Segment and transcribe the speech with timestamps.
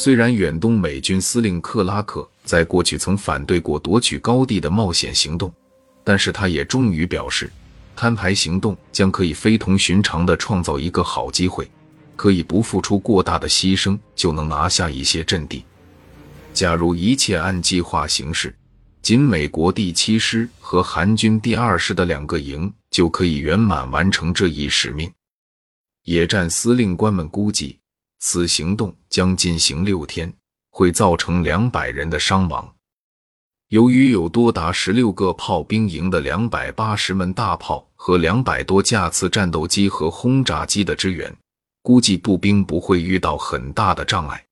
[0.00, 5.52] 虽然远东美军司令克拉克在过去曾反对过夺取高地的冒险行动，
[6.04, 7.50] 但是他也终于表示，
[7.96, 11.68] 摊牌行动将可以非同寻常地创造一个好机会，
[12.14, 15.64] 可以不付出过大的牺牲就能拿下一些阵地。
[16.54, 18.54] 假如一切按计划行事，
[19.02, 25.10] 仅美国第七师和韩军第二师的两个营就可以圆满完成这一使命。
[26.04, 27.80] 野战司令官们估计，
[28.18, 30.32] 此行动将进行六天，
[30.70, 32.74] 会造成两百人的伤亡。
[33.68, 41.36] 由于有多达十六个炮兵营的两百八十门大炮和两百多架次战斗机和轰炸机的支援，
[41.82, 44.44] 估计步兵不会遇到很大的障碍。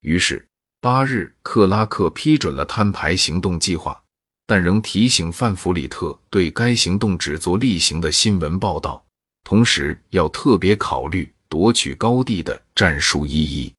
[0.00, 0.46] 于是。
[0.82, 4.02] 八日，克拉克批准了摊牌行动计划，
[4.46, 9.04] 但仍提醒范弗里特对该行动只做例行的新闻报道，
[9.44, 13.74] 同时要特别考虑夺取高地的战术意义。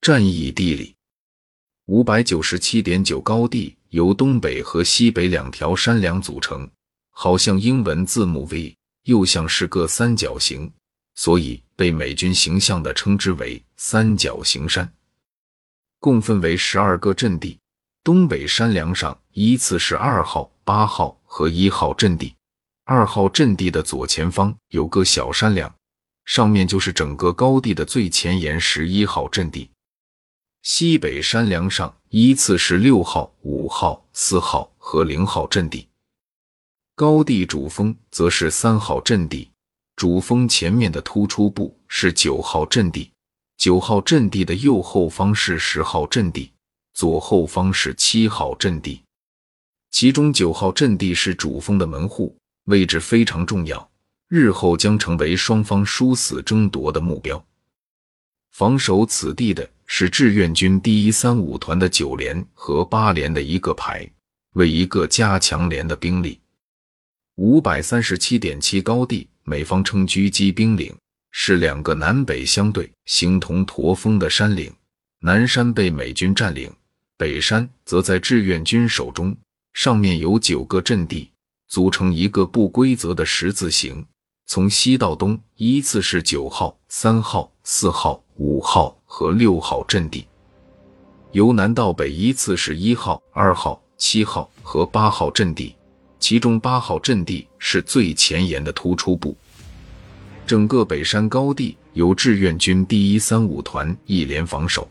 [0.00, 0.94] 战役地理：
[1.86, 6.70] 五百九十七点九高地由东北和西北两条山梁组成，
[7.10, 10.72] 好像英文字母 V，又像是个三角形，
[11.16, 14.88] 所以被美军形象地称之为三角形山。
[15.98, 17.58] 共分为十二个阵地，
[18.04, 22.32] 东北山梁上依次是二号、八号和一号阵地。
[22.84, 25.74] 二号阵地的左前方有个小山梁，
[26.26, 29.70] 上面就是整个高地的最前沿十一号阵地。
[30.62, 35.88] 西北山梁上依次是六号、五号、四号和零号阵地。
[36.96, 39.50] 高地主峰则是三号阵地，
[39.94, 43.10] 主峰前面的突出部是九号阵地。
[43.56, 46.52] 九号阵地的右后方是十号阵地，
[46.94, 49.00] 左后方是七号阵地。
[49.92, 53.88] 其中九号阵地是主峰的门户，位置非常重要，
[54.28, 57.44] 日后将成为双方殊死争夺的目标。
[58.52, 64.08] 防守此地的是志愿军第一三五团的九连和八连的一个排，
[64.54, 66.40] 为一个加强连的兵力。
[67.36, 70.94] 五百三十七点七高地，美方称狙击兵岭。
[71.38, 74.72] 是两个南北相对、形同驼峰的山岭，
[75.20, 76.72] 南山被美军占领，
[77.18, 79.36] 北山则在志愿军手中。
[79.74, 81.30] 上面有九个阵地，
[81.68, 84.02] 组成一个不规则的十字形。
[84.48, 90.24] 从西到东依次是九号、三号、四号、五号和六号阵地；
[91.32, 95.74] 由南到北依次是一号、二号、七号和八号阵地，
[96.20, 99.36] 其中八号阵地是最前沿的突出部。
[100.46, 104.88] 整个北山高地由志愿军第一三五团一连防守。